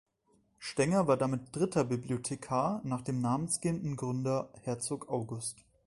Stenger 0.57 1.05
war 1.05 1.15
damit 1.15 1.53
der 1.55 1.61
dritte 1.67 1.85
Bibliothekar 1.85 2.81
nach 2.83 3.01
dem 3.03 3.21
namensgebenden 3.21 3.95
Gründer 3.97 4.49
Herzog 4.65 5.09
August. 5.09 5.57